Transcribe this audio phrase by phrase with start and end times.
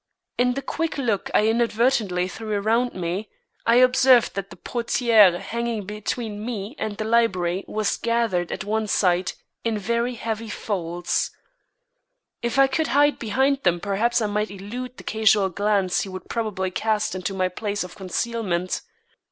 [0.39, 3.29] In the quick look I inadvertently threw around me,
[3.67, 8.87] I observed that the portière hanging between me and the library was gathered at one
[8.87, 9.33] side
[9.63, 11.29] in very heavy folds.
[12.41, 16.27] If I could hide behind them perhaps I might elude the casual glance he would
[16.27, 18.81] probably cast into my place of concealment.